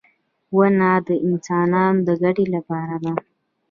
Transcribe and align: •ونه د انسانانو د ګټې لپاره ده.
•ونه 0.55 0.91
د 1.07 1.09
انسانانو 1.27 1.99
د 2.07 2.09
ګټې 2.21 2.45
لپاره 2.55 2.95
ده. 3.03 3.13